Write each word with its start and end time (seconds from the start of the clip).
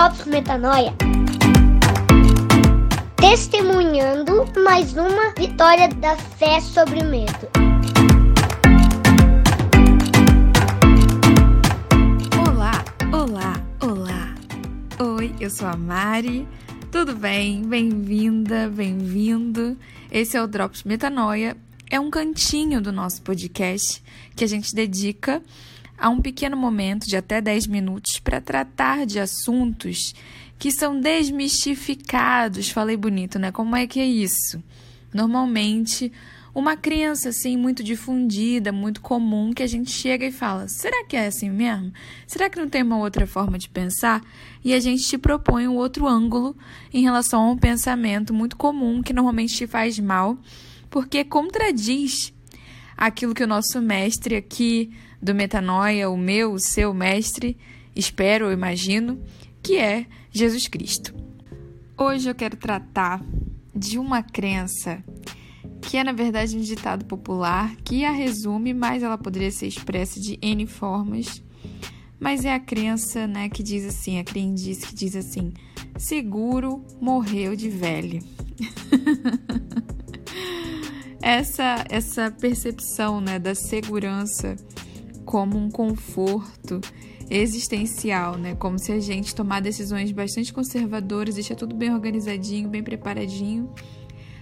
Drops 0.00 0.24
Metanoia. 0.24 0.94
Testemunhando 3.16 4.46
mais 4.64 4.96
uma 4.96 5.34
vitória 5.36 5.88
da 5.88 6.16
fé 6.16 6.58
sobre 6.58 7.00
o 7.00 7.04
medo. 7.04 7.46
Olá, 12.48 12.82
olá, 13.12 13.60
olá. 13.82 14.34
Oi, 15.18 15.34
eu 15.38 15.50
sou 15.50 15.68
a 15.68 15.76
Mari. 15.76 16.48
Tudo 16.90 17.14
bem? 17.14 17.60
Bem-vinda, 17.60 18.70
bem-vindo. 18.70 19.76
Esse 20.10 20.34
é 20.34 20.42
o 20.42 20.46
Drops 20.46 20.82
Metanoia. 20.82 21.58
É 21.92 21.98
um 21.98 22.08
cantinho 22.08 22.80
do 22.80 22.92
nosso 22.92 23.20
podcast 23.20 24.00
que 24.36 24.44
a 24.44 24.46
gente 24.46 24.72
dedica 24.72 25.42
a 25.98 26.08
um 26.08 26.22
pequeno 26.22 26.56
momento 26.56 27.04
de 27.08 27.16
até 27.16 27.40
10 27.40 27.66
minutos 27.66 28.20
para 28.20 28.40
tratar 28.40 29.04
de 29.04 29.18
assuntos 29.18 30.14
que 30.56 30.70
são 30.70 31.00
desmistificados. 31.00 32.70
Falei 32.70 32.96
bonito, 32.96 33.40
né? 33.40 33.50
Como 33.50 33.74
é 33.74 33.88
que 33.88 33.98
é 33.98 34.06
isso? 34.06 34.62
Normalmente, 35.12 36.12
uma 36.54 36.76
crença 36.76 37.30
assim 37.30 37.56
muito 37.56 37.82
difundida, 37.82 38.70
muito 38.70 39.00
comum, 39.00 39.52
que 39.52 39.62
a 39.64 39.66
gente 39.66 39.90
chega 39.90 40.24
e 40.24 40.30
fala: 40.30 40.68
será 40.68 41.04
que 41.04 41.16
é 41.16 41.26
assim 41.26 41.50
mesmo? 41.50 41.92
Será 42.24 42.48
que 42.48 42.60
não 42.60 42.68
tem 42.68 42.84
uma 42.84 42.98
outra 42.98 43.26
forma 43.26 43.58
de 43.58 43.68
pensar? 43.68 44.22
E 44.64 44.72
a 44.72 44.78
gente 44.78 45.02
te 45.02 45.18
propõe 45.18 45.66
um 45.66 45.74
outro 45.74 46.06
ângulo 46.06 46.56
em 46.94 47.02
relação 47.02 47.42
a 47.42 47.50
um 47.50 47.58
pensamento 47.58 48.32
muito 48.32 48.56
comum 48.56 49.02
que 49.02 49.12
normalmente 49.12 49.56
te 49.56 49.66
faz 49.66 49.98
mal, 49.98 50.38
porque 50.90 51.24
contradiz 51.24 52.32
aquilo 52.96 53.34
que 53.34 53.44
o 53.44 53.46
nosso 53.46 53.80
mestre 53.80 54.36
aqui 54.36 54.92
do 55.22 55.34
metanoia, 55.34 56.10
o 56.10 56.16
meu, 56.16 56.52
o 56.52 56.58
seu 56.58 56.92
mestre, 56.92 57.56
espero, 57.94 58.46
eu 58.46 58.52
imagino, 58.52 59.22
que 59.62 59.76
é 59.76 60.06
Jesus 60.30 60.66
Cristo. 60.66 61.14
Hoje 61.96 62.28
eu 62.28 62.34
quero 62.34 62.56
tratar 62.56 63.22
de 63.74 63.98
uma 63.98 64.22
crença 64.22 65.02
que 65.80 65.96
é 65.96 66.04
na 66.04 66.12
verdade 66.12 66.56
um 66.56 66.60
ditado 66.60 67.04
popular 67.04 67.74
que 67.76 68.04
a 68.04 68.10
resume, 68.10 68.74
mas 68.74 69.02
ela 69.02 69.16
poderia 69.16 69.50
ser 69.50 69.66
expressa 69.66 70.20
de 70.20 70.38
N 70.42 70.66
formas. 70.66 71.42
Mas 72.18 72.44
é 72.44 72.52
a 72.52 72.60
crença, 72.60 73.26
né, 73.26 73.48
que 73.48 73.62
diz 73.62 73.86
assim, 73.86 74.18
a 74.18 74.24
crendice 74.24 74.86
que 74.86 74.94
diz 74.94 75.16
assim: 75.16 75.52
seguro 75.96 76.84
morreu 77.00 77.56
de 77.56 77.70
velho. 77.70 78.22
essa 81.30 81.84
essa 81.88 82.30
percepção, 82.30 83.20
né, 83.20 83.38
da 83.38 83.54
segurança 83.54 84.56
como 85.24 85.56
um 85.56 85.70
conforto 85.70 86.80
existencial, 87.30 88.36
né? 88.36 88.56
Como 88.56 88.78
se 88.78 88.90
a 88.90 88.98
gente 88.98 89.34
tomar 89.34 89.60
decisões 89.60 90.10
bastante 90.10 90.52
conservadoras, 90.52 91.36
deixar 91.36 91.54
tudo 91.54 91.74
bem 91.74 91.94
organizadinho, 91.94 92.68
bem 92.68 92.82
preparadinho, 92.82 93.72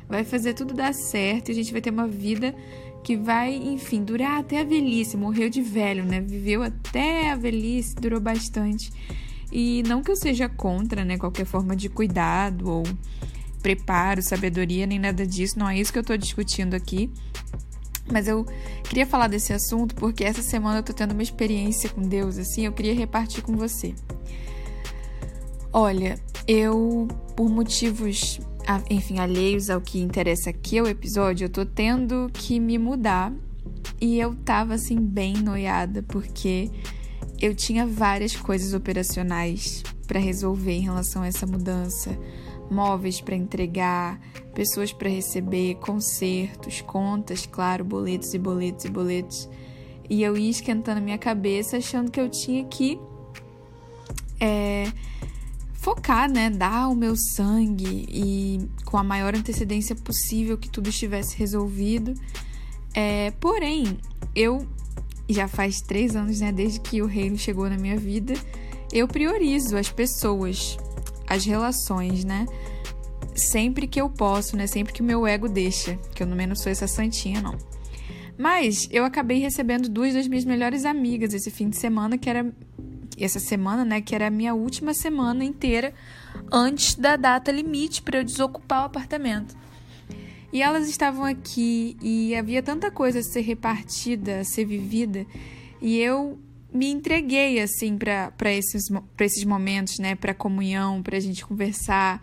vai 0.09 0.25
fazer 0.25 0.55
tudo 0.55 0.73
dar 0.73 0.95
certo 0.95 1.51
e 1.51 1.53
a 1.53 1.55
gente 1.55 1.71
vai 1.71 1.83
ter 1.83 1.91
uma 1.91 2.09
vida 2.09 2.55
que 3.05 3.17
vai, 3.17 3.55
enfim, 3.55 4.03
durar 4.03 4.41
até 4.41 4.61
a 4.61 4.65
velhice. 4.65 5.17
Morreu 5.17 5.51
de 5.51 5.61
velho, 5.61 6.05
né? 6.05 6.23
Viveu 6.23 6.63
até 6.63 7.31
a 7.31 7.37
velhice, 7.37 7.95
durou 7.95 8.21
bastante. 8.21 8.91
E 9.53 9.83
não 9.87 10.03
que 10.03 10.11
eu 10.11 10.17
seja 10.17 10.49
contra, 10.49 11.05
né, 11.05 11.17
qualquer 11.17 11.45
forma 11.47 11.75
de 11.77 11.89
cuidado 11.89 12.69
ou 12.69 12.83
preparo, 13.63 14.23
sabedoria, 14.23 14.87
nem 14.87 14.99
nada 14.99 15.27
disso, 15.27 15.59
não 15.59 15.69
é 15.69 15.79
isso 15.79 15.93
que 15.93 15.99
eu 15.99 16.05
tô 16.05 16.17
discutindo 16.17 16.75
aqui. 16.75 17.11
Mas 18.11 18.27
eu 18.27 18.47
queria 18.85 19.07
falar 19.07 19.29
desse 19.29 19.53
assunto 19.53 19.95
porque 19.95 20.25
essa 20.25 20.43
semana 20.43 20.79
eu 20.79 20.83
tô 20.83 20.93
tendo 20.93 21.13
uma 21.13 21.23
experiência 21.23 21.91
com 21.91 22.01
Deus, 22.01 22.39
assim, 22.39 22.65
eu 22.65 22.73
queria 22.73 22.95
repartir 22.95 23.43
com 23.43 23.55
você. 23.55 23.95
Olha, 25.73 26.19
eu, 26.47 27.07
por 27.37 27.51
motivos, 27.51 28.41
enfim, 28.89 29.19
alheios 29.19 29.69
ao 29.69 29.81
que 29.81 30.01
interessa 30.01 30.51
aqui 30.51 30.79
ao 30.79 30.87
episódio, 30.87 31.45
eu 31.45 31.51
tô 31.51 31.67
tendo 31.67 32.31
que 32.33 32.59
me 32.59 32.79
mudar 32.79 33.33
e 34.01 34.19
eu 34.19 34.35
tava, 34.35 34.75
assim, 34.75 34.99
bem 34.99 35.35
noiada 35.35 36.03
porque 36.03 36.71
eu 37.41 37.55
tinha 37.55 37.87
várias 37.87 38.35
coisas 38.35 38.73
operacionais 38.73 39.83
para 40.07 40.19
resolver 40.19 40.73
em 40.73 40.81
relação 40.81 41.23
a 41.23 41.27
essa 41.27 41.47
mudança 41.47 42.19
móveis 42.71 43.21
para 43.21 43.35
entregar, 43.35 44.21
pessoas 44.55 44.93
para 44.93 45.09
receber, 45.09 45.77
concertos, 45.77 46.81
contas, 46.81 47.47
claro, 47.47 47.85
boletos 47.85 48.35
e 48.35 48.39
boletos 48.39 48.85
e 48.85 48.89
boletos. 48.89 49.49
E 50.09 50.23
eu 50.23 50.37
ia 50.37 50.51
esquentando 50.51 51.01
minha 51.01 51.19
cabeça 51.19 51.77
achando 51.77 52.11
que 52.11 52.21
eu 52.21 52.29
tinha 52.29 52.65
que 52.65 52.99
é, 54.41 54.91
focar, 55.75 56.31
né? 56.31 56.51
Dar 56.51 56.89
o 56.89 56.95
meu 56.95 57.15
sangue 57.17 58.07
e 58.09 58.69
com 58.85 58.97
a 58.97 59.05
maior 59.05 59.35
antecedência 59.35 59.95
possível 59.95 60.57
que 60.57 60.69
tudo 60.69 60.89
estivesse 60.89 61.37
resolvido. 61.37 62.15
É, 62.95 63.31
porém, 63.33 63.99
eu 64.35 64.67
já 65.29 65.47
faz 65.47 65.81
três 65.81 66.17
anos, 66.17 66.41
né? 66.41 66.51
Desde 66.53 66.81
que 66.81 67.03
o 67.03 67.07
reino 67.07 67.37
chegou 67.37 67.69
na 67.69 67.77
minha 67.77 67.97
vida, 67.97 68.35
eu 68.93 69.07
priorizo 69.07 69.77
as 69.77 69.91
pessoas 69.91 70.79
as 71.29 71.45
relações, 71.45 72.25
né? 72.25 72.47
Sempre 73.35 73.87
que 73.87 74.01
eu 74.01 74.09
posso, 74.09 74.57
né? 74.57 74.67
Sempre 74.67 74.93
que 74.93 75.03
o 75.03 75.05
meu 75.05 75.27
ego 75.27 75.49
deixa, 75.49 75.97
que 76.15 76.23
eu 76.23 76.27
no 76.27 76.35
menos 76.35 76.61
sou 76.61 76.73
essa 76.73 76.89
santinha, 76.89 77.41
não. 77.41 77.57
Mas 78.37 78.89
eu 78.91 79.05
acabei 79.05 79.41
recebendo 79.41 79.89
duas 79.89 80.15
das 80.15 80.29
minhas 80.29 80.45
melhores 80.45 80.85
amigas 80.85 81.35
esse 81.35 81.51
fim 81.51 81.69
de 81.69 81.77
semana, 81.77 82.17
que 82.17 82.31
era 82.31 82.51
essa 83.19 83.41
semana, 83.41 83.85
né, 83.85 84.01
que 84.01 84.15
era 84.15 84.29
a 84.29 84.31
minha 84.31 84.55
última 84.55 84.95
semana 84.95 85.45
inteira 85.45 85.93
antes 86.53 86.95
da 86.95 87.17
data 87.17 87.51
limite 87.51 88.01
para 88.01 88.19
eu 88.19 88.25
desocupar 88.25 88.83
o 88.83 88.87
apartamento. 88.87 89.57
E 90.53 90.63
elas 90.63 90.89
estavam 90.89 91.25
aqui 91.25 91.97
e 92.01 92.35
havia 92.35 92.63
tanta 92.63 92.91
coisa 92.91 93.19
a 93.19 93.23
ser 93.23 93.41
repartida, 93.41 94.41
a 94.41 94.45
ser 94.45 94.65
vivida, 94.65 95.27
e 95.83 95.99
eu 95.99 96.39
me 96.73 96.91
entreguei 96.91 97.61
assim 97.61 97.97
para 97.97 98.53
esses, 98.53 98.85
esses 99.21 99.45
momentos, 99.45 99.99
né, 99.99 100.15
para 100.15 100.35
comunhão, 100.35 101.03
para 101.03 101.17
a 101.17 101.21
gente 101.21 101.45
conversar, 101.45 102.21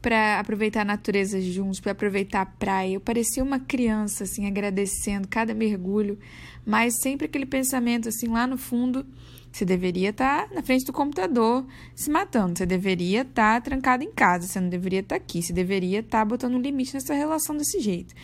para 0.00 0.38
aproveitar 0.38 0.82
a 0.82 0.84
natureza 0.84 1.40
juntos, 1.40 1.80
para 1.80 1.92
aproveitar 1.92 2.42
a 2.42 2.46
praia. 2.46 2.94
Eu 2.94 3.00
parecia 3.00 3.42
uma 3.42 3.58
criança 3.58 4.24
assim, 4.24 4.46
agradecendo 4.46 5.26
cada 5.26 5.52
mergulho, 5.52 6.18
mas 6.64 7.00
sempre 7.00 7.26
aquele 7.26 7.46
pensamento 7.46 8.08
assim 8.08 8.28
lá 8.28 8.46
no 8.46 8.56
fundo, 8.56 9.04
você 9.50 9.64
deveria 9.64 10.10
estar 10.10 10.48
tá 10.48 10.54
na 10.54 10.62
frente 10.62 10.84
do 10.84 10.92
computador 10.92 11.66
se 11.94 12.10
matando, 12.10 12.58
você 12.58 12.66
deveria 12.66 13.22
estar 13.22 13.54
tá 13.54 13.60
trancado 13.60 14.04
em 14.04 14.12
casa, 14.12 14.46
você 14.46 14.60
não 14.60 14.68
deveria 14.68 15.00
estar 15.00 15.18
tá 15.18 15.22
aqui, 15.22 15.42
você 15.42 15.52
deveria 15.52 16.00
estar 16.00 16.18
tá 16.18 16.24
botando 16.24 16.54
um 16.54 16.60
limite 16.60 16.94
nessa 16.94 17.14
relação 17.14 17.56
desse 17.56 17.80
jeito. 17.80 18.14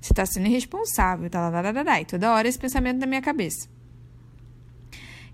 Você 0.00 0.12
está 0.12 0.26
sendo 0.26 0.46
irresponsável, 0.46 1.28
tá, 1.30 1.50
tá, 1.50 1.62
tá, 1.62 1.72
tá, 1.72 1.84
tá, 1.84 2.00
e 2.00 2.04
toda 2.04 2.32
hora 2.32 2.46
esse 2.46 2.58
pensamento 2.58 3.00
na 3.00 3.06
minha 3.06 3.22
cabeça. 3.22 3.73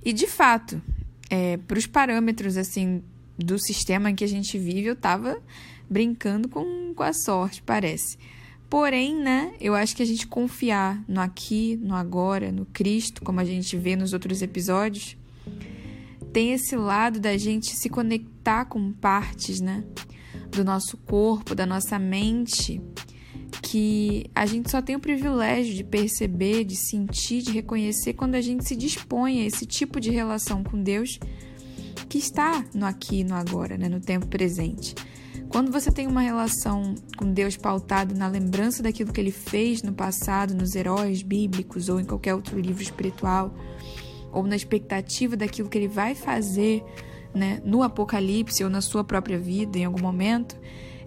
E 0.04 0.12
de 0.12 0.26
fato, 0.26 0.80
é, 1.28 1.56
para 1.56 1.78
os 1.78 1.86
parâmetros 1.86 2.56
assim 2.56 3.02
do 3.38 3.58
sistema 3.58 4.10
em 4.10 4.14
que 4.14 4.24
a 4.24 4.28
gente 4.28 4.58
vive, 4.58 4.86
eu 4.86 4.94
estava 4.94 5.40
brincando 5.88 6.48
com, 6.48 6.92
com 6.94 7.02
a 7.02 7.12
sorte, 7.12 7.62
parece. 7.62 8.18
Porém, 8.68 9.16
né, 9.16 9.52
eu 9.60 9.74
acho 9.74 9.96
que 9.96 10.02
a 10.02 10.06
gente 10.06 10.26
confiar 10.26 11.02
no 11.08 11.20
aqui, 11.20 11.76
no 11.82 11.94
agora, 11.94 12.52
no 12.52 12.64
Cristo, 12.66 13.22
como 13.22 13.40
a 13.40 13.44
gente 13.44 13.76
vê 13.76 13.96
nos 13.96 14.12
outros 14.12 14.42
episódios, 14.42 15.16
tem 16.32 16.52
esse 16.52 16.76
lado 16.76 17.18
da 17.18 17.36
gente 17.36 17.74
se 17.74 17.88
conectar 17.88 18.66
com 18.66 18.92
partes, 18.92 19.60
né, 19.60 19.82
do 20.52 20.64
nosso 20.64 20.96
corpo, 20.98 21.54
da 21.54 21.66
nossa 21.66 21.98
mente, 21.98 22.80
que 23.62 24.30
a 24.34 24.46
gente 24.46 24.70
só 24.70 24.80
tem 24.80 24.96
o 24.96 25.00
privilégio 25.00 25.74
de 25.74 25.84
perceber, 25.84 26.64
de 26.64 26.76
sentir, 26.76 27.42
de 27.42 27.52
reconhecer 27.52 28.14
quando 28.14 28.34
a 28.34 28.40
gente 28.40 28.66
se 28.66 28.76
dispõe 28.76 29.40
a 29.40 29.46
esse 29.46 29.66
tipo 29.66 30.00
de 30.00 30.10
relação 30.10 30.62
com 30.62 30.82
Deus 30.82 31.18
que 32.08 32.18
está 32.18 32.64
no 32.74 32.86
aqui 32.86 33.20
e 33.20 33.24
no 33.24 33.34
agora, 33.34 33.76
né, 33.76 33.88
no 33.88 34.00
tempo 34.00 34.26
presente. 34.26 34.94
Quando 35.48 35.72
você 35.72 35.90
tem 35.90 36.06
uma 36.06 36.20
relação 36.20 36.94
com 37.16 37.32
Deus 37.32 37.56
pautada 37.56 38.14
na 38.14 38.28
lembrança 38.28 38.82
daquilo 38.82 39.12
que 39.12 39.20
ele 39.20 39.32
fez 39.32 39.82
no 39.82 39.92
passado, 39.92 40.54
nos 40.54 40.76
heróis 40.76 41.22
bíblicos 41.22 41.88
ou 41.88 41.98
em 41.98 42.04
qualquer 42.04 42.34
outro 42.34 42.58
livro 42.58 42.82
espiritual, 42.82 43.52
ou 44.32 44.44
na 44.44 44.54
expectativa 44.54 45.36
daquilo 45.36 45.68
que 45.68 45.76
ele 45.76 45.88
vai 45.88 46.14
fazer 46.14 46.84
né, 47.34 47.60
no 47.64 47.82
Apocalipse 47.82 48.62
ou 48.62 48.70
na 48.70 48.80
sua 48.80 49.02
própria 49.02 49.38
vida 49.38 49.78
em 49.78 49.84
algum 49.84 50.00
momento, 50.00 50.56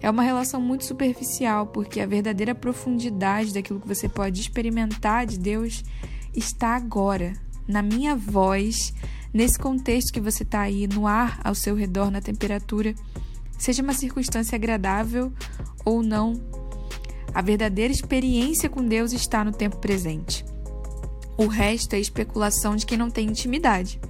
é 0.00 0.10
uma 0.10 0.22
relação 0.22 0.60
muito 0.60 0.84
superficial, 0.84 1.66
porque 1.66 2.00
a 2.00 2.06
verdadeira 2.06 2.54
profundidade 2.54 3.54
daquilo 3.54 3.80
que 3.80 3.88
você 3.88 4.08
pode 4.08 4.40
experimentar 4.40 5.26
de 5.26 5.38
Deus 5.38 5.82
está 6.34 6.76
agora, 6.76 7.32
na 7.66 7.82
minha 7.82 8.14
voz, 8.14 8.92
nesse 9.32 9.58
contexto 9.58 10.12
que 10.12 10.20
você 10.20 10.42
está 10.42 10.60
aí, 10.60 10.86
no 10.86 11.06
ar 11.06 11.40
ao 11.42 11.54
seu 11.54 11.74
redor, 11.74 12.10
na 12.10 12.20
temperatura, 12.20 12.94
seja 13.58 13.82
uma 13.82 13.94
circunstância 13.94 14.56
agradável 14.56 15.32
ou 15.84 16.02
não. 16.02 16.34
A 17.32 17.42
verdadeira 17.42 17.92
experiência 17.92 18.68
com 18.68 18.84
Deus 18.84 19.12
está 19.12 19.44
no 19.44 19.52
tempo 19.52 19.78
presente. 19.78 20.44
O 21.36 21.46
resto 21.46 21.94
é 21.94 21.98
especulação 21.98 22.76
de 22.76 22.86
quem 22.86 22.96
não 22.96 23.10
tem 23.10 23.28
intimidade. 23.28 24.00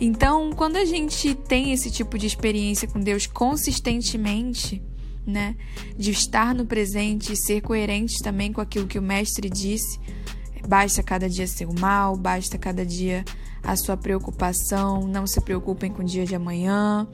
Então, 0.00 0.50
quando 0.52 0.76
a 0.76 0.84
gente 0.84 1.34
tem 1.34 1.72
esse 1.72 1.90
tipo 1.90 2.16
de 2.16 2.26
experiência 2.26 2.86
com 2.86 3.00
Deus 3.00 3.26
consistentemente, 3.26 4.80
né, 5.26 5.56
de 5.96 6.10
estar 6.10 6.54
no 6.54 6.66
presente 6.66 7.32
e 7.32 7.36
ser 7.36 7.60
coerente 7.60 8.22
também 8.22 8.52
com 8.52 8.60
aquilo 8.60 8.86
que 8.86 8.98
o 8.98 9.02
mestre 9.02 9.48
disse, 9.48 9.98
basta 10.66 11.02
cada 11.02 11.28
dia 11.28 11.46
seu 11.46 11.72
mal, 11.78 12.16
basta 12.16 12.58
cada 12.58 12.84
dia 12.84 13.24
a 13.62 13.76
sua 13.76 13.96
preocupação, 13.96 15.06
não 15.06 15.26
se 15.26 15.40
preocupem 15.40 15.90
com 15.90 16.02
o 16.02 16.04
dia 16.04 16.24
de 16.24 16.34
amanhã. 16.34 17.06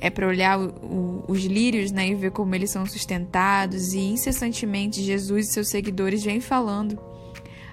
É 0.00 0.10
para 0.10 0.26
olhar 0.26 0.58
o, 0.58 0.68
o, 0.68 1.24
os 1.28 1.44
lírios 1.44 1.90
né, 1.90 2.08
e 2.08 2.14
ver 2.14 2.30
como 2.30 2.54
eles 2.54 2.70
são 2.70 2.86
sustentados, 2.86 3.92
e 3.92 3.98
incessantemente 3.98 5.02
Jesus 5.02 5.48
e 5.48 5.52
seus 5.52 5.68
seguidores 5.68 6.22
vêm 6.22 6.40
falando, 6.40 6.98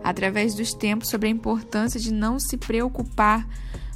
através 0.04 0.56
dos 0.56 0.74
tempos, 0.74 1.10
sobre 1.10 1.28
a 1.28 1.32
importância 1.32 2.00
de 2.00 2.12
não 2.12 2.40
se 2.40 2.58
preocupar 2.58 3.48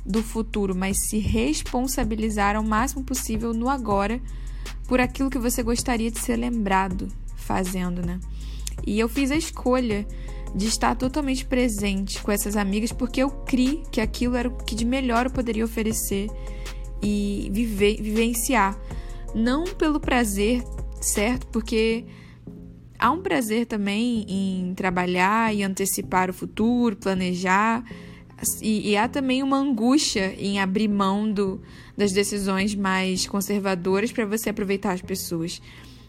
do 0.06 0.22
futuro, 0.24 0.76
mas 0.76 1.08
se 1.08 1.18
responsabilizar 1.18 2.56
ao 2.56 2.64
máximo 2.64 3.04
possível 3.04 3.54
no 3.54 3.68
agora 3.68 4.22
por 4.90 5.00
aquilo 5.00 5.30
que 5.30 5.38
você 5.38 5.62
gostaria 5.62 6.10
de 6.10 6.20
ser 6.20 6.36
lembrado 6.36 7.08
fazendo, 7.38 8.04
né? 8.04 8.20
E 8.86 9.00
eu 9.00 9.08
fiz 9.08 9.30
a 9.30 9.36
escolha 9.36 10.06
de 10.56 10.66
estar 10.66 10.96
totalmente 10.96 11.46
presente 11.46 12.20
com 12.24 12.32
essas 12.32 12.58
amigas 12.58 12.92
porque 12.92 13.22
eu 13.22 13.30
criei 13.30 13.84
que 13.92 14.02
aquilo 14.02 14.36
era 14.36 14.50
o 14.50 14.58
que 14.58 14.74
de 14.74 14.84
melhor 14.84 15.28
eu 15.28 15.32
poderia 15.32 15.64
oferecer 15.64 16.28
e 17.04 17.50
viver, 17.54 18.02
vivenciar. 18.02 18.76
Não 19.36 19.64
pelo 19.64 20.00
prazer, 20.00 20.64
certo? 21.00 21.46
Porque 21.48 22.06
há 22.98 23.12
um 23.12 23.22
prazer 23.22 23.68
também 23.68 24.26
em 24.28 24.74
trabalhar 24.74 25.54
e 25.54 25.62
antecipar 25.62 26.32
o 26.32 26.34
futuro, 26.34 26.96
planejar 26.96 27.86
e, 28.62 28.92
e, 28.92 28.98
há 28.98 29.08
também 29.08 29.44
uma 29.44 29.58
angústia 29.58 30.34
em 30.38 30.60
abrir 30.60 30.88
mão 30.88 31.32
do, 31.32 31.62
das 31.98 32.12
decisões 32.12 32.76
mais 32.76 33.28
conservadoras 33.28 34.12
para 34.12 34.26
você 34.26 34.50
aproveitar 34.50 34.94
as 34.94 35.02
pessoas. 35.02 35.62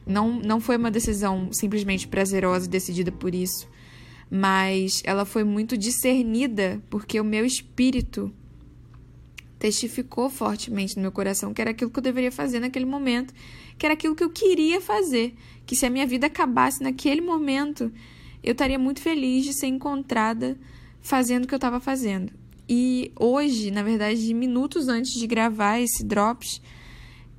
Não, 0.06 0.40
não 0.40 0.60
foi 0.60 0.76
uma 0.76 0.90
decisão 0.90 1.52
simplesmente 1.52 2.08
prazerosa 2.08 2.68
decidida 2.68 3.12
por 3.12 3.34
isso, 3.34 3.68
mas 4.30 5.02
ela 5.04 5.24
foi 5.24 5.44
muito 5.44 5.76
discernida 5.76 6.80
porque 6.88 7.20
o 7.20 7.24
meu 7.24 7.44
espírito 7.44 8.32
testificou 9.58 10.30
fortemente 10.30 10.96
no 10.96 11.02
meu 11.02 11.12
coração 11.12 11.52
que 11.52 11.60
era 11.60 11.70
aquilo 11.70 11.90
que 11.90 11.98
eu 11.98 12.02
deveria 12.02 12.32
fazer 12.32 12.60
naquele 12.60 12.86
momento, 12.86 13.34
que 13.76 13.84
era 13.84 13.92
aquilo 13.92 14.14
que 14.14 14.24
eu 14.24 14.30
queria 14.30 14.80
fazer, 14.80 15.34
que 15.66 15.76
se 15.76 15.84
a 15.84 15.90
minha 15.90 16.06
vida 16.06 16.26
acabasse 16.26 16.82
naquele 16.82 17.20
momento, 17.20 17.92
eu 18.42 18.52
estaria 18.52 18.78
muito 18.78 19.00
feliz 19.00 19.44
de 19.44 19.52
ser 19.52 19.66
encontrada 19.66 20.58
fazendo 21.00 21.44
o 21.44 21.48
que 21.48 21.54
eu 21.54 21.58
estava 21.58 21.80
fazendo. 21.80 22.32
E 22.68 23.12
hoje, 23.18 23.70
na 23.70 23.82
verdade, 23.82 24.32
minutos 24.32 24.88
antes 24.88 25.18
de 25.18 25.26
gravar 25.26 25.80
esse 25.80 26.04
Drops, 26.04 26.60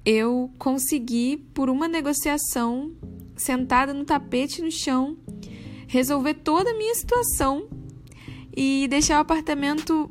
eu 0.06 0.52
consegui, 0.58 1.38
por 1.54 1.70
uma 1.70 1.88
negociação, 1.88 2.92
sentada 3.36 3.94
no 3.94 4.04
tapete 4.04 4.62
no 4.62 4.72
chão, 4.72 5.16
resolver 5.88 6.34
toda 6.36 6.72
a 6.72 6.78
minha 6.78 6.96
situação 6.96 7.68
e 8.56 8.88
deixar 8.90 9.20
o 9.20 9.22
apartamento 9.22 10.10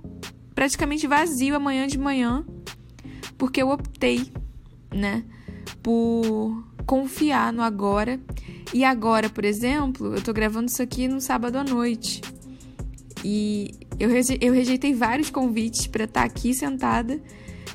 praticamente 0.55 1.07
vazio 1.07 1.55
amanhã 1.55 1.87
de 1.87 1.99
manhã, 1.99 2.45
porque 3.37 3.63
eu 3.63 3.71
optei, 3.71 4.31
né, 4.95 5.25
por 5.83 6.65
confiar 6.87 7.53
no 7.53 7.63
agora. 7.63 8.21
E 8.73 8.85
agora, 8.85 9.29
por 9.29 9.45
exemplo, 9.45 10.15
eu 10.15 10.23
tô 10.23 10.33
gravando 10.33 10.71
isso 10.71 10.83
aqui 10.83 11.09
no 11.09 11.21
sábado 11.21 11.57
à 11.57 11.65
noite. 11.65 12.21
E 13.25 13.73
eu, 13.99 14.11
eu 14.41 14.53
rejeitei 14.53 14.95
vários 14.95 15.31
convites 15.31 15.87
para 15.87 16.05
estar 16.05 16.21
tá 16.21 16.27
aqui 16.27 16.55
sentada, 16.55 17.21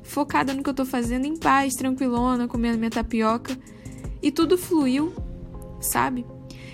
focada 0.04 0.54
no 0.54 0.64
que 0.64 0.70
eu 0.70 0.74
tô 0.74 0.86
fazendo, 0.86 1.26
em 1.26 1.38
paz, 1.38 1.76
tranquilona, 1.76 2.48
comendo 2.48 2.78
minha 2.78 2.90
tapioca. 2.90 3.58
E 4.22 4.32
tudo 4.32 4.58
fluiu, 4.58 5.14
sabe? 5.80 6.26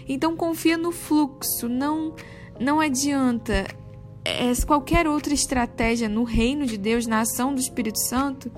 Então 0.07 0.35
confia 0.35 0.77
no 0.77 0.91
fluxo, 0.91 1.67
não 1.67 2.15
não 2.59 2.79
adianta 2.79 3.65
é, 4.23 4.53
qualquer 4.67 5.07
outra 5.07 5.33
estratégia 5.33 6.07
no 6.07 6.23
reino 6.23 6.65
de 6.65 6.77
Deus, 6.77 7.07
na 7.07 7.21
ação 7.21 7.53
do 7.53 7.59
Espírito 7.59 7.97
Santo, 7.97 8.51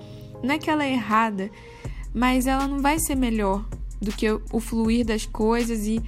não 0.44 0.56
é 0.56 0.58
que 0.58 0.70
ela 0.70 0.84
é 0.84 0.92
errada, 0.92 1.50
mas 2.14 2.46
ela 2.48 2.68
não 2.68 2.80
vai 2.80 3.00
ser 3.00 3.16
melhor 3.16 3.66
do 4.02 4.12
que 4.12 4.30
o 4.30 4.60
fluir 4.60 5.06
das 5.06 5.26
coisas 5.26 5.88
e 5.88 6.02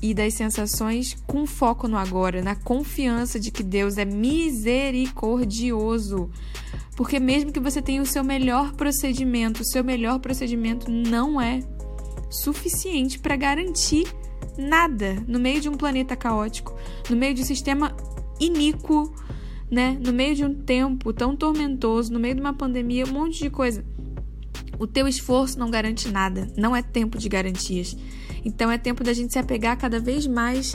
e 0.00 0.14
das 0.14 0.34
sensações 0.34 1.16
com 1.26 1.44
foco 1.46 1.88
no 1.88 1.96
agora, 1.96 2.40
na 2.42 2.54
confiança 2.54 3.40
de 3.40 3.50
que 3.50 3.62
Deus 3.62 3.96
é 3.98 4.04
misericordioso. 4.04 6.30
Porque 6.96 7.18
mesmo 7.18 7.50
que 7.52 7.58
você 7.60 7.82
tenha 7.82 8.02
o 8.02 8.06
seu 8.06 8.22
melhor 8.24 8.74
procedimento, 8.74 9.62
o 9.62 9.64
seu 9.64 9.82
melhor 9.84 10.18
procedimento 10.20 10.90
não 10.90 11.40
é 11.40 11.60
suficiente 12.30 13.18
para 13.18 13.36
garantir 13.36 14.06
nada 14.56 15.22
no 15.26 15.38
meio 15.38 15.60
de 15.60 15.68
um 15.68 15.74
planeta 15.74 16.16
caótico, 16.16 16.74
no 17.08 17.16
meio 17.16 17.34
de 17.34 17.42
um 17.42 17.44
sistema 17.44 17.94
iníquo, 18.40 19.14
né? 19.70 19.96
No 20.04 20.12
meio 20.12 20.34
de 20.34 20.44
um 20.44 20.52
tempo 20.54 21.12
tão 21.12 21.36
tormentoso, 21.36 22.12
no 22.12 22.18
meio 22.18 22.34
de 22.34 22.40
uma 22.40 22.54
pandemia, 22.54 23.04
um 23.04 23.12
monte 23.12 23.38
de 23.38 23.50
coisa. 23.50 23.84
O 24.78 24.86
teu 24.86 25.06
esforço 25.08 25.58
não 25.58 25.70
garante 25.70 26.08
nada, 26.08 26.50
não 26.56 26.74
é 26.74 26.82
tempo 26.82 27.18
de 27.18 27.28
garantias. 27.28 27.96
Então 28.48 28.70
é 28.70 28.78
tempo 28.78 29.04
da 29.04 29.12
gente 29.12 29.34
se 29.34 29.38
apegar 29.38 29.76
cada 29.76 30.00
vez 30.00 30.26
mais 30.26 30.74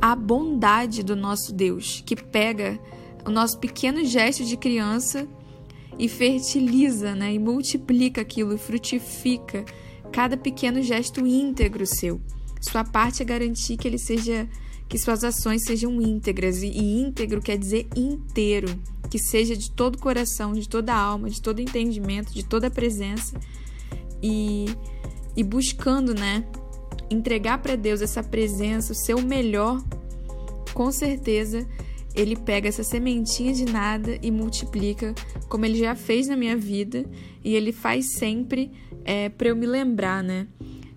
à 0.00 0.14
bondade 0.14 1.02
do 1.02 1.16
nosso 1.16 1.52
Deus, 1.52 2.04
que 2.06 2.14
pega 2.14 2.78
o 3.26 3.30
nosso 3.30 3.58
pequeno 3.58 4.04
gesto 4.04 4.44
de 4.44 4.56
criança 4.56 5.26
e 5.98 6.08
fertiliza, 6.08 7.16
né? 7.16 7.34
E 7.34 7.38
multiplica 7.38 8.20
aquilo, 8.20 8.56
frutifica 8.56 9.64
cada 10.12 10.36
pequeno 10.36 10.80
gesto 10.82 11.26
íntegro 11.26 11.84
seu. 11.84 12.20
Sua 12.60 12.84
parte 12.84 13.22
é 13.22 13.24
garantir 13.24 13.76
que 13.76 13.88
ele 13.88 13.98
seja 13.98 14.48
que 14.88 14.96
suas 14.96 15.24
ações 15.24 15.64
sejam 15.64 16.00
íntegras 16.00 16.62
e 16.62 16.68
íntegro 16.68 17.40
quer 17.40 17.58
dizer 17.58 17.88
inteiro, 17.96 18.68
que 19.10 19.18
seja 19.18 19.56
de 19.56 19.68
todo 19.72 19.96
o 19.96 19.98
coração, 19.98 20.52
de 20.52 20.68
toda 20.68 20.92
a 20.92 20.96
alma, 20.96 21.28
de 21.28 21.42
todo 21.42 21.60
entendimento, 21.60 22.32
de 22.32 22.44
toda 22.44 22.68
a 22.68 22.70
presença 22.70 23.34
e 24.22 24.66
e 25.36 25.44
buscando, 25.44 26.12
né, 26.12 26.44
entregar 27.10 27.58
para 27.58 27.76
Deus 27.76 28.00
essa 28.00 28.22
presença, 28.22 28.92
o 28.92 28.96
seu 28.96 29.20
melhor, 29.20 29.82
com 30.72 30.90
certeza 30.92 31.66
ele 32.14 32.36
pega 32.36 32.68
essa 32.68 32.82
sementinha 32.82 33.52
de 33.52 33.64
nada 33.64 34.18
e 34.22 34.30
multiplica, 34.30 35.14
como 35.48 35.64
ele 35.64 35.78
já 35.78 35.94
fez 35.94 36.26
na 36.26 36.36
minha 36.36 36.56
vida, 36.56 37.04
e 37.44 37.54
ele 37.54 37.72
faz 37.72 38.14
sempre 38.14 38.70
é, 39.04 39.28
para 39.28 39.48
eu 39.48 39.56
me 39.56 39.66
lembrar, 39.66 40.22
né? 40.22 40.48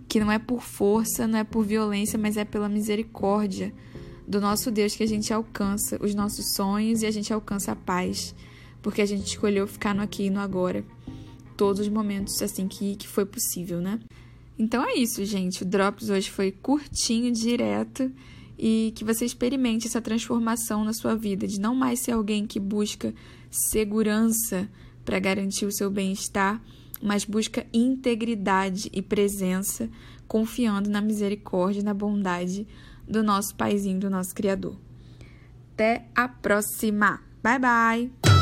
Que 0.07 0.19
não 0.19 0.31
é 0.31 0.39
por 0.39 0.61
força, 0.61 1.27
não 1.27 1.39
é 1.39 1.43
por 1.43 1.63
violência, 1.63 2.17
mas 2.17 2.37
é 2.37 2.43
pela 2.43 2.67
misericórdia 2.67 3.73
do 4.27 4.41
nosso 4.41 4.71
Deus 4.71 4.95
que 4.95 5.03
a 5.03 5.07
gente 5.07 5.33
alcança 5.33 5.99
os 6.01 6.15
nossos 6.15 6.53
sonhos 6.55 7.01
e 7.01 7.05
a 7.05 7.11
gente 7.11 7.31
alcança 7.31 7.73
a 7.73 7.75
paz, 7.75 8.33
porque 8.81 9.01
a 9.01 9.05
gente 9.05 9.27
escolheu 9.27 9.67
ficar 9.67 9.93
no 9.93 10.01
aqui 10.01 10.23
e 10.23 10.29
no 10.29 10.39
agora, 10.39 10.83
todos 11.55 11.81
os 11.81 11.89
momentos 11.89 12.41
assim 12.41 12.67
que, 12.67 12.95
que 12.95 13.07
foi 13.07 13.25
possível, 13.25 13.79
né? 13.79 13.99
Então 14.57 14.83
é 14.83 14.95
isso, 14.95 15.23
gente. 15.25 15.63
O 15.63 15.65
Drops 15.65 16.09
hoje 16.09 16.29
foi 16.29 16.51
curtinho, 16.51 17.31
direto 17.31 18.11
e 18.57 18.93
que 18.95 19.03
você 19.03 19.25
experimente 19.25 19.87
essa 19.87 20.01
transformação 20.01 20.83
na 20.83 20.93
sua 20.93 21.15
vida, 21.15 21.47
de 21.47 21.59
não 21.59 21.73
mais 21.73 21.99
ser 21.99 22.11
alguém 22.11 22.45
que 22.45 22.59
busca 22.59 23.13
segurança 23.49 24.69
para 25.03 25.19
garantir 25.19 25.65
o 25.65 25.71
seu 25.71 25.89
bem-estar, 25.89 26.61
mas 27.01 27.25
busca 27.25 27.65
integridade 27.73 28.89
e 28.93 29.01
presença, 29.01 29.89
confiando 30.27 30.89
na 30.89 31.01
misericórdia 31.01 31.81
e 31.81 31.83
na 31.83 31.93
bondade 31.93 32.65
do 33.07 33.21
nosso 33.21 33.55
Paizinho, 33.55 33.99
do 33.99 34.09
nosso 34.09 34.33
Criador. 34.33 34.77
Até 35.73 36.05
a 36.15 36.27
próxima. 36.27 37.19
Bye 37.43 37.59
bye. 37.59 38.32